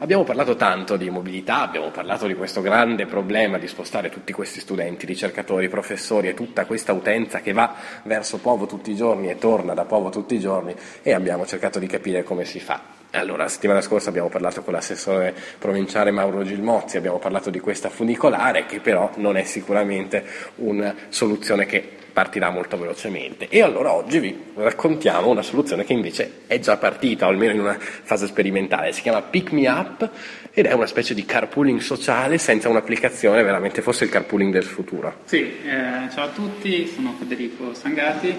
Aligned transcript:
Abbiamo 0.00 0.22
parlato 0.22 0.54
tanto 0.54 0.96
di 0.96 1.10
mobilità, 1.10 1.62
abbiamo 1.62 1.90
parlato 1.90 2.28
di 2.28 2.34
questo 2.34 2.60
grande 2.60 3.06
problema 3.06 3.58
di 3.58 3.66
spostare 3.66 4.10
tutti 4.10 4.32
questi 4.32 4.60
studenti, 4.60 5.06
ricercatori, 5.06 5.68
professori 5.68 6.28
e 6.28 6.34
tutta 6.34 6.66
questa 6.66 6.92
utenza 6.92 7.40
che 7.40 7.52
va 7.52 7.74
verso 8.04 8.38
Povo 8.38 8.66
tutti 8.66 8.92
i 8.92 8.96
giorni 8.96 9.28
e 9.28 9.38
torna 9.38 9.74
da 9.74 9.86
Povo 9.86 10.08
tutti 10.10 10.36
i 10.36 10.40
giorni 10.40 10.72
e 11.02 11.12
abbiamo 11.12 11.44
cercato 11.46 11.80
di 11.80 11.88
capire 11.88 12.22
come 12.22 12.44
si 12.44 12.60
fa. 12.60 12.97
Allora, 13.12 13.44
la 13.44 13.48
settimana 13.48 13.80
scorsa 13.80 14.10
abbiamo 14.10 14.28
parlato 14.28 14.62
con 14.62 14.74
l'assessore 14.74 15.34
provinciale 15.58 16.10
Mauro 16.10 16.42
Gilmozzi, 16.42 16.98
abbiamo 16.98 17.18
parlato 17.18 17.48
di 17.48 17.58
questa 17.58 17.88
funicolare 17.88 18.66
che 18.66 18.80
però 18.80 19.10
non 19.16 19.38
è 19.38 19.44
sicuramente 19.44 20.22
una 20.56 20.94
soluzione 21.08 21.64
che 21.64 21.96
partirà 22.12 22.50
molto 22.50 22.76
velocemente. 22.76 23.46
E 23.48 23.62
allora 23.62 23.92
oggi 23.92 24.18
vi 24.18 24.36
raccontiamo 24.56 25.30
una 25.30 25.42
soluzione 25.42 25.84
che 25.84 25.92
invece 25.92 26.40
è 26.48 26.58
già 26.58 26.76
partita, 26.76 27.26
o 27.26 27.28
almeno 27.30 27.52
in 27.52 27.60
una 27.60 27.78
fase 27.78 28.26
sperimentale. 28.26 28.92
Si 28.92 29.02
chiama 29.02 29.22
Pick 29.22 29.52
Me 29.52 29.68
Up 29.68 30.10
ed 30.52 30.66
è 30.66 30.72
una 30.72 30.86
specie 30.86 31.14
di 31.14 31.24
carpooling 31.24 31.78
sociale 31.78 32.36
senza 32.36 32.68
un'applicazione, 32.68 33.42
veramente 33.42 33.80
fosse 33.80 34.04
il 34.04 34.10
carpooling 34.10 34.52
del 34.52 34.64
futuro. 34.64 35.20
Sì, 35.24 35.60
eh, 35.64 36.10
ciao 36.12 36.24
a 36.24 36.28
tutti, 36.28 36.88
sono 36.88 37.14
Federico 37.16 37.72
Sangati, 37.72 38.36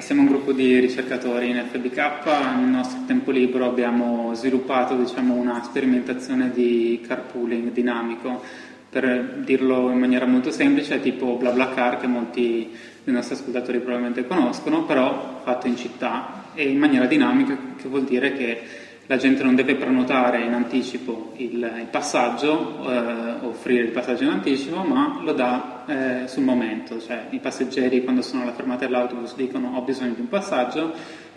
siamo 0.00 0.22
un 0.22 0.28
gruppo 0.28 0.52
di 0.52 0.78
ricercatori 0.78 1.50
in 1.50 1.62
FBK, 1.70 2.24
nel 2.56 2.68
nostro 2.68 3.00
tempo 3.06 3.30
libero 3.30 3.66
abbiamo 3.66 4.32
sviluppato 4.34 4.96
diciamo, 4.96 5.34
una 5.34 5.62
sperimentazione 5.62 6.50
di 6.50 7.04
carpooling 7.06 7.70
dinamico. 7.70 8.42
Per 8.90 9.42
dirlo 9.44 9.90
in 9.90 9.98
maniera 9.98 10.26
molto 10.26 10.50
semplice, 10.50 11.00
tipo 11.00 11.36
BlaBlaCar 11.36 12.00
che 12.00 12.06
molti 12.06 12.70
dei 13.04 13.14
nostri 13.14 13.34
ascoltatori 13.36 13.78
probabilmente 13.78 14.26
conoscono, 14.26 14.84
però 14.84 15.42
fatto 15.44 15.66
in 15.66 15.76
città. 15.76 16.48
E 16.54 16.68
in 16.68 16.78
maniera 16.78 17.06
dinamica, 17.06 17.56
che 17.76 17.86
vuol 17.86 18.04
dire 18.04 18.32
che 18.32 18.60
la 19.10 19.16
gente 19.16 19.42
non 19.42 19.56
deve 19.56 19.74
prenotare 19.74 20.44
in 20.44 20.52
anticipo 20.52 21.32
il, 21.34 21.54
il 21.54 21.88
passaggio, 21.90 22.88
eh, 22.88 23.44
offrire 23.44 23.82
il 23.82 23.90
passaggio 23.90 24.22
in 24.22 24.30
anticipo, 24.30 24.84
ma 24.84 25.20
lo 25.24 25.32
dà 25.32 25.84
eh, 26.22 26.28
sul 26.28 26.44
momento, 26.44 27.00
cioè 27.00 27.26
i 27.30 27.40
passeggeri 27.40 28.04
quando 28.04 28.22
sono 28.22 28.42
alla 28.42 28.52
fermata 28.52 28.86
dell'autobus 28.86 29.34
dicono 29.34 29.72
ho 29.74 29.82
bisogno 29.82 30.12
di 30.12 30.20
un 30.20 30.28
passaggio 30.28 30.92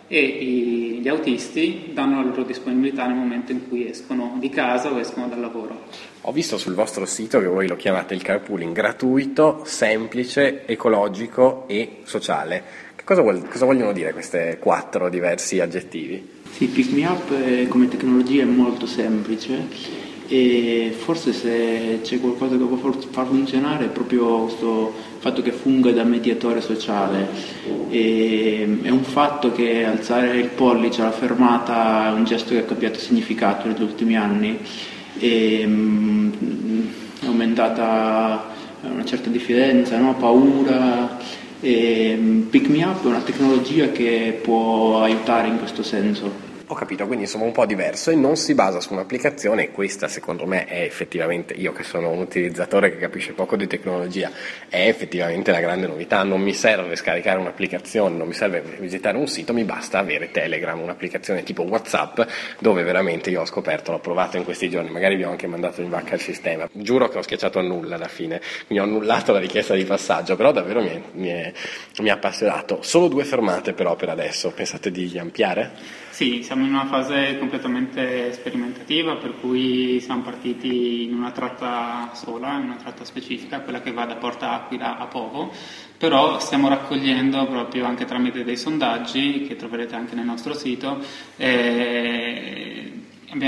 e 0.08 0.20
i, 0.20 1.00
gli 1.02 1.08
autisti 1.08 1.90
danno 1.94 2.22
la 2.22 2.30
loro 2.30 2.44
disponibilità 2.44 3.08
nel 3.08 3.16
momento 3.16 3.52
in 3.52 3.68
cui 3.68 3.90
escono 3.90 4.36
di 4.38 4.50
casa 4.50 4.92
o 4.92 5.00
escono 5.00 5.28
dal 5.28 5.40
lavoro. 5.40 5.86
Ho 6.22 6.32
visto 6.32 6.60
sul 6.60 6.76
vostro 6.76 7.08
sito 7.08 7.40
che 7.40 7.48
voi 7.48 7.68
lo 7.68 7.76
chiamate 7.76 8.14
il 8.14 8.22
carpooling 8.22 8.72
gratuito, 8.72 9.64
semplice, 9.66 10.68
ecologico 10.68 11.64
e 11.68 12.02
sociale. 12.04 12.92
Cosa, 13.04 13.24
vuol, 13.24 13.48
cosa 13.50 13.66
vogliono 13.66 13.94
dire 13.94 14.14
questi 14.14 14.58
quattro 14.60 15.10
diversi 15.10 15.60
aggettivi? 15.60 16.43
Sì, 16.56 16.68
Pick 16.68 16.92
Me 16.92 17.04
Up 17.08 17.68
come 17.68 17.88
tecnologia 17.88 18.44
è 18.44 18.46
molto 18.46 18.86
semplice 18.86 19.68
e 20.28 20.94
forse 20.96 21.34
se 21.34 22.02
c'è 22.04 22.20
qualcosa 22.20 22.56
che 22.56 22.64
può 22.64 22.78
far 22.78 23.26
funzionare 23.26 23.86
è 23.86 23.88
proprio 23.88 24.44
questo 24.44 24.94
fatto 25.18 25.42
che 25.42 25.52
funga 25.52 25.92
da 25.92 26.04
mediatore 26.04 26.62
sociale. 26.62 27.28
E 27.90 28.80
è 28.84 28.90
un 28.90 29.04
fatto 29.04 29.52
che 29.52 29.84
alzare 29.84 30.38
il 30.38 30.50
pollice 30.50 31.02
alla 31.02 31.12
fermata 31.12 32.10
è 32.10 32.12
un 32.12 32.24
gesto 32.24 32.52
che 32.52 32.60
ha 32.60 32.66
cambiato 32.66 33.00
significato 33.00 33.68
negli 33.68 33.82
ultimi 33.82 34.16
anni 34.16 34.56
e 35.18 35.64
mm, 35.66 36.32
è 37.20 37.26
aumentata 37.26 38.52
una 38.82 39.06
certa 39.06 39.32
diffidenza, 39.32 39.98
no? 39.98 40.14
paura. 40.14 41.18
E 41.64 42.18
mm, 42.20 42.42
Pick 42.50 42.68
Me 42.68 42.84
Up 42.84 43.06
è 43.06 43.08
una 43.08 43.22
tecnologia 43.22 43.90
che 43.90 44.38
può 44.44 45.02
aiutare 45.02 45.48
in 45.48 45.58
questo 45.58 45.82
senso. 45.82 46.52
Ho 46.74 46.76
capito, 46.76 47.06
quindi 47.06 47.26
insomma 47.26 47.46
un 47.46 47.52
po' 47.52 47.68
diverso 47.68 48.10
e 48.10 48.16
non 48.16 48.36
si 48.36 48.56
basa 48.56 48.82
su 48.82 48.94
un'applicazione 48.94 49.66
e 49.66 49.72
questa 49.72 50.08
secondo 50.08 50.48
me 50.48 50.66
è 50.66 50.82
effettivamente, 50.82 51.54
io 51.54 51.72
che 51.72 51.84
sono 51.84 52.10
un 52.10 52.18
utilizzatore 52.18 52.90
che 52.90 52.98
capisce 52.98 53.34
poco 53.34 53.56
di 53.56 53.68
tecnologia, 53.68 54.32
è 54.68 54.88
effettivamente 54.88 55.52
la 55.52 55.60
grande 55.60 55.86
novità, 55.86 56.24
non 56.24 56.42
mi 56.42 56.52
serve 56.52 56.96
scaricare 56.96 57.38
un'applicazione, 57.38 58.18
non 58.18 58.26
mi 58.26 58.34
serve 58.34 58.64
visitare 58.80 59.18
un 59.18 59.28
sito, 59.28 59.54
mi 59.54 59.66
basta 59.66 60.00
avere 60.00 60.32
Telegram, 60.32 60.82
un'applicazione 60.82 61.44
tipo 61.44 61.62
Whatsapp 61.62 62.22
dove 62.58 62.82
veramente 62.82 63.30
io 63.30 63.42
ho 63.42 63.46
scoperto, 63.46 63.92
l'ho 63.92 64.00
provato 64.00 64.38
in 64.38 64.44
questi 64.44 64.68
giorni, 64.68 64.90
magari 64.90 65.16
vi 65.16 65.26
ho 65.26 65.30
anche 65.30 65.46
mandato 65.46 65.80
in 65.82 65.90
vacca 65.90 66.16
il 66.16 66.22
sistema, 66.22 66.68
giuro 66.72 67.08
che 67.08 67.20
ho 67.20 67.22
schiacciato 67.22 67.60
a 67.60 67.62
nulla 67.62 67.98
alla 67.98 68.08
fine, 68.08 68.42
quindi 68.66 68.84
ho 68.84 68.88
annullato 68.88 69.32
la 69.32 69.38
richiesta 69.38 69.76
di 69.76 69.86
passaggio, 69.86 70.36
però 70.36 70.52
davvero 70.52 70.82
mi, 70.82 70.90
è, 70.90 71.02
mi, 71.12 71.28
è, 71.28 71.54
mi 72.00 72.10
ha 72.10 72.16
appassionato. 72.16 72.82
Solo 72.82 73.10
due 73.10 73.26
fermate 73.26 73.74
però 73.74 73.96
per 73.96 74.10
adesso, 74.10 74.50
pensate 74.50 74.90
di 74.90 75.20
ampliare? 75.20 76.02
Sì, 76.14 76.44
siamo 76.44 76.63
in 76.66 76.74
una 76.74 76.86
fase 76.86 77.38
completamente 77.38 78.32
sperimentativa, 78.34 79.16
per 79.16 79.36
cui 79.40 80.00
siamo 80.00 80.22
partiti 80.22 81.04
in 81.04 81.14
una 81.14 81.32
tratta 81.32 82.12
sola, 82.14 82.58
in 82.58 82.64
una 82.64 82.76
tratta 82.76 83.04
specifica, 83.04 83.62
quella 83.62 83.82
che 83.82 83.92
va 83.92 84.06
da 84.06 84.16
Porta 84.16 84.52
Aquila 84.52 84.98
a 84.98 85.06
Povo, 85.08 85.52
però 85.98 86.40
stiamo 86.40 86.70
raccogliendo 86.70 87.46
proprio 87.48 87.86
anche 87.86 88.06
tramite 88.06 88.44
dei 88.44 88.58
sondaggi 88.58 89.42
che 89.48 89.56
troverete 89.56 89.96
anche 89.96 90.16
nel 90.16 90.26
nostro 90.26 90.54
sito. 90.54 91.00
Eh, 91.38 92.93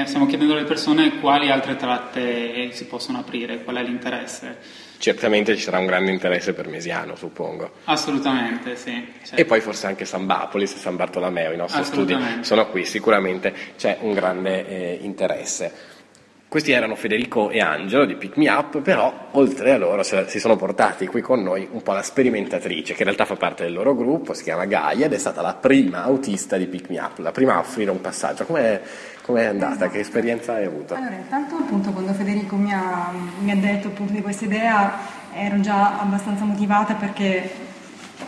stiamo 0.06 0.25
chiedendo 0.25 0.53
alle 0.53 0.63
persone 0.63 1.19
quali 1.19 1.50
altre 1.50 1.75
tratte 1.75 2.72
si 2.72 2.85
possono 2.85 3.19
aprire, 3.19 3.63
qual 3.63 3.78
è 3.78 3.84
l'interesse 3.84 4.84
certamente 4.97 5.56
ci 5.56 5.62
sarà 5.62 5.78
un 5.79 5.85
grande 5.85 6.12
interesse 6.12 6.53
per 6.53 6.68
Mesiano, 6.68 7.16
suppongo. 7.16 7.72
Assolutamente, 7.84 8.75
sì. 8.75 9.07
Certo. 9.24 9.35
E 9.35 9.45
poi 9.45 9.62
forse 9.62 9.88
anche 9.88 10.06
San 10.06 10.25
Bapolis 10.25 10.74
e 10.74 10.78
San 10.78 10.95
Bartolomeo, 10.95 11.51
i 11.51 11.57
nostri 11.57 11.84
studi 11.84 12.18
sono 12.41 12.68
qui, 12.69 12.85
sicuramente 12.85 13.53
c'è 13.78 13.97
un 14.01 14.13
grande 14.13 14.68
eh, 14.68 15.00
interesse. 15.01 15.94
Questi 16.56 16.72
erano 16.72 16.96
Federico 16.96 17.50
e 17.50 17.60
Angelo 17.60 18.06
di 18.06 18.16
Pick 18.16 18.38
Me 18.38 18.50
Up, 18.50 18.80
però 18.80 19.28
oltre 19.32 19.74
a 19.74 19.78
loro 19.78 20.04
si 20.04 20.40
sono 20.40 20.56
portati 20.56 21.06
qui 21.06 21.20
con 21.20 21.44
noi 21.44 21.68
un 21.70 21.82
po' 21.82 21.92
la 21.92 22.02
sperimentatrice, 22.02 22.94
che 22.94 23.00
in 23.00 23.08
realtà 23.08 23.26
fa 23.26 23.36
parte 23.36 23.64
del 23.64 23.74
loro 23.74 23.94
gruppo, 23.94 24.34
si 24.34 24.44
chiama 24.44 24.64
Gaia 24.64 25.08
ed 25.08 25.12
è 25.12 25.18
stata 25.18 25.42
la 25.42 25.54
prima 25.54 26.04
autista 26.04 26.56
di 26.56 26.68
Pick 26.68 26.90
Me 26.90 27.00
Up, 27.00 27.18
la 27.18 27.34
prima 27.34 27.56
a 27.56 27.60
offrire 27.60 27.92
un 27.92 28.00
passaggio. 28.00 28.46
Com'è, 28.46 28.82
com'è 29.24 29.44
andata? 29.44 29.90
Che 29.90 30.00
esperienza 30.00 30.54
hai 30.54 30.64
avuto? 30.64 30.94
Allora, 30.94 31.16
intanto 31.16 31.56
appunto 31.56 31.92
quando 31.92 32.14
Federico 32.14 32.56
mi 32.56 32.72
ha, 32.72 33.12
mi 33.40 33.52
ha 33.52 33.56
detto 33.58 33.90
appunto 33.90 34.14
di 34.14 34.22
questa 34.22 34.46
idea 34.46 34.98
ero 35.34 35.60
già 35.60 36.00
abbastanza 36.00 36.46
motivata 36.46 36.94
perché 36.94 37.52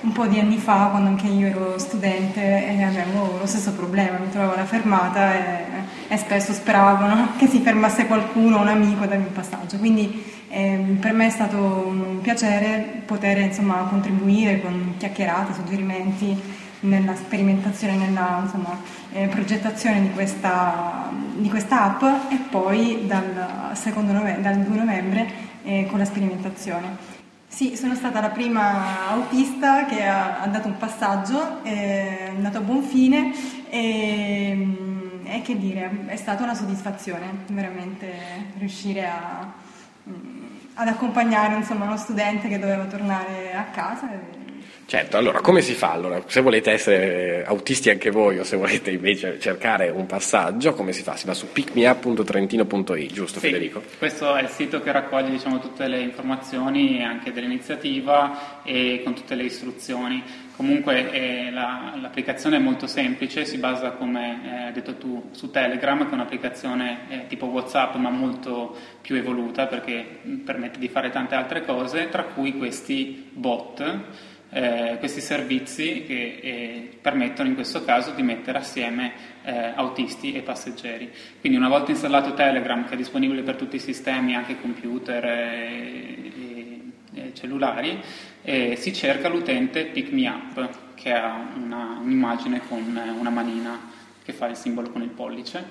un 0.02 0.12
po' 0.12 0.26
di 0.26 0.38
anni 0.38 0.58
fa, 0.58 0.88
quando 0.90 1.08
anche 1.08 1.28
io 1.28 1.48
ero 1.48 1.78
studente, 1.78 2.76
avevo 2.84 3.38
lo 3.40 3.46
stesso 3.46 3.72
problema, 3.72 4.18
mi 4.18 4.30
trovavo 4.30 4.56
alla 4.56 4.66
fermata 4.66 5.34
e, 5.34 5.87
e 6.08 6.18
spesso 6.18 6.54
speravo 6.54 7.06
no? 7.06 7.30
che 7.40 7.48
si 7.48 7.60
fermasse 7.60 8.06
qualcuno, 8.08 8.62
un 8.62 8.68
amico 8.68 9.04
a 9.04 9.08
darmi 9.08 9.26
un 9.26 9.34
passaggio. 9.34 9.78
Quindi 9.78 10.24
eh, 10.50 10.98
per 11.00 11.14
me 11.14 11.28
è 11.28 11.30
stato 11.30 11.58
un 11.58 12.20
piacere 12.22 13.02
poter 13.06 13.38
insomma, 13.40 13.86
contribuire 13.90 14.62
con 14.62 14.96
chiacchierate, 14.98 15.54
suggerimenti 15.54 16.66
nella 16.82 17.16
sperimentazione, 17.16 17.96
nella 17.96 18.42
insomma, 18.44 18.80
eh, 19.12 19.28
progettazione 19.28 20.02
di 20.02 20.12
questa, 20.12 21.10
di 21.36 21.50
questa, 21.50 21.84
app 21.84 22.04
e 22.32 22.38
poi 22.50 23.06
dal, 23.08 23.74
novembre, 23.96 24.42
dal 24.42 24.58
2 24.60 24.76
novembre 24.78 25.28
eh, 25.64 25.88
con 25.90 26.00
la 26.00 26.06
sperimentazione. 26.06 27.16
Sì, 27.48 27.76
sono 27.76 27.96
stata 27.96 28.22
la 28.22 28.30
prima 28.30 29.10
autista 29.10 29.86
che 29.86 30.04
ha, 30.06 30.42
ha 30.42 30.48
dato 30.48 30.68
un 30.68 30.78
passaggio, 30.78 31.64
è 31.64 32.32
andato 32.36 32.58
a 32.58 32.62
buon 32.62 32.84
fine 32.84 33.34
e, 33.70 34.54
mm, 34.56 34.97
e, 35.30 35.42
che 35.42 35.58
dire, 35.58 36.06
è 36.08 36.16
stata 36.16 36.44
una 36.44 36.54
soddisfazione 36.54 37.46
veramente 37.48 38.12
riuscire 38.58 39.06
a, 39.06 39.52
mm, 40.10 40.46
ad 40.76 40.88
accompagnare 40.88 41.56
insomma, 41.56 41.86
uno 41.86 41.98
studente 41.98 42.48
che 42.48 42.60
doveva 42.60 42.86
tornare 42.86 43.54
a 43.54 43.64
casa. 43.66 44.10
Certo, 44.88 45.18
allora 45.18 45.42
come 45.42 45.60
si 45.60 45.74
fa? 45.74 45.92
Allora, 45.92 46.24
se 46.28 46.40
volete 46.40 46.72
essere 46.72 47.44
autisti 47.46 47.90
anche 47.90 48.10
voi 48.10 48.40
o 48.40 48.46
se 48.46 48.56
volete 48.56 48.90
invece 48.90 49.38
cercare 49.38 49.90
un 49.90 50.06
passaggio, 50.06 50.74
come 50.74 50.94
si 50.94 51.04
fa? 51.04 51.18
Si 51.18 51.26
va 51.26 51.34
su 51.34 51.52
pickmeup.trentino.it, 51.52 53.12
giusto 53.12 53.42
sì, 53.42 53.48
Federico? 53.48 53.84
Questo 53.98 54.34
è 54.34 54.42
il 54.42 54.48
sito 54.48 54.82
che 54.82 54.94
raccoglie 54.94 55.32
diciamo, 55.32 55.60
tutte 55.60 55.90
le 55.90 56.00
informazioni 56.00 57.04
anche 57.04 57.34
dell'iniziativa 57.34 58.64
e 58.64 59.02
con 59.04 59.14
tutte 59.14 59.36
le 59.36 59.44
istruzioni. 59.44 60.24
Comunque 60.56 61.12
eh, 61.12 61.52
la, 61.52 61.98
l'applicazione 62.02 62.56
è 62.56 62.60
molto 62.60 62.88
semplice, 62.88 63.44
si 63.44 63.58
basa 63.58 63.92
come 63.92 64.42
eh, 64.44 64.64
hai 64.68 64.72
detto 64.72 64.96
tu 64.96 65.30
su 65.32 65.52
Telegram 65.52 66.06
che 66.06 66.12
è 66.12 66.14
un'applicazione 66.14 67.00
eh, 67.10 67.28
tipo 67.28 67.48
Whatsapp 67.48 67.94
ma 67.96 68.10
molto 68.10 68.74
più 69.02 69.18
evoluta 69.18 69.68
perché 69.68 70.22
permette 70.46 70.80
di 70.80 70.88
fare 70.88 71.10
tante 71.10 71.36
altre 71.36 71.66
cose, 71.66 72.08
tra 72.08 72.24
cui 72.24 72.58
questi 72.58 73.30
bot 73.34 74.36
eh, 74.50 74.96
questi 75.00 75.22
servizi 75.22 76.04
che 76.06 76.40
eh, 76.42 76.98
permettono 77.02 77.50
in 77.50 77.56
questo 77.56 77.84
caso 77.84 78.12
di 78.12 78.24
mettere 78.24 78.60
assieme 78.60 79.12
eh, 79.44 79.74
autisti 79.76 80.34
e 80.34 80.42
passeggeri. 80.42 81.12
Quindi 81.40 81.58
una 81.58 81.70
volta 81.70 81.92
installato 81.92 82.34
Telegram, 82.34 82.86
che 82.86 82.94
è 82.94 82.98
disponibile 82.98 83.42
per 83.42 83.56
tutti 83.56 83.76
i 83.76 83.80
sistemi, 83.80 84.36
anche 84.36 84.60
computer 84.60 85.26
e, 85.26 86.32
e 87.14 87.34
cellulari, 87.34 88.00
eh, 88.42 88.76
si 88.78 88.94
cerca 88.94 89.28
l'utente 89.28 89.86
Pick 89.86 90.12
Me 90.12 90.28
Up, 90.28 90.96
che 90.96 91.14
ha 91.14 91.46
una, 91.56 92.00
un'immagine 92.02 92.62
con 92.68 93.00
una 93.20 93.30
manina 93.30 93.96
che 94.24 94.34
fa 94.34 94.48
il 94.48 94.56
simbolo 94.58 94.90
con 94.90 95.02
il 95.02 95.10
pollice 95.10 95.66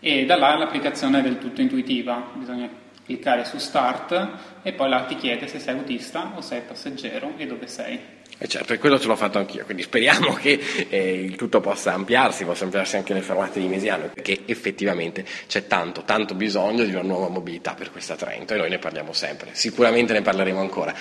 E 0.00 0.24
da 0.26 0.36
là 0.36 0.56
l'applicazione 0.56 1.20
è 1.20 1.22
del 1.22 1.38
tutto 1.38 1.60
intuitiva, 1.60 2.30
bisogna 2.34 2.68
cliccare 3.04 3.44
su 3.44 3.58
Start 3.58 4.60
e 4.62 4.72
poi 4.72 4.88
là 4.88 5.04
ti 5.04 5.16
chiede 5.16 5.46
se 5.46 5.58
sei 5.58 5.76
autista 5.76 6.32
o 6.36 6.40
sei 6.40 6.62
passeggero 6.62 7.34
e 7.36 7.46
dove 7.46 7.66
sei. 7.66 8.18
E 8.42 8.48
certo, 8.48 8.72
e 8.72 8.78
quello 8.78 8.98
ce 8.98 9.06
l'ho 9.06 9.16
fatto 9.16 9.36
anch'io, 9.36 9.66
quindi 9.66 9.82
speriamo 9.82 10.32
che 10.32 10.58
eh, 10.88 11.12
il 11.12 11.36
tutto 11.36 11.60
possa 11.60 11.92
ampliarsi, 11.92 12.46
possa 12.46 12.64
ampliarsi 12.64 12.96
anche 12.96 13.12
le 13.12 13.20
fermate 13.20 13.60
di 13.60 13.66
Mesiano, 13.66 14.08
perché 14.14 14.44
effettivamente 14.46 15.26
c'è 15.46 15.66
tanto, 15.66 16.04
tanto 16.04 16.34
bisogno 16.34 16.84
di 16.84 16.92
una 16.94 17.02
nuova 17.02 17.28
mobilità 17.28 17.74
per 17.74 17.90
questa 17.90 18.16
Trento 18.16 18.54
e 18.54 18.56
noi 18.56 18.70
ne 18.70 18.78
parliamo 18.78 19.12
sempre. 19.12 19.50
Sicuramente 19.52 20.14
ne 20.14 20.22
parleremo 20.22 20.58
ancora. 20.58 20.94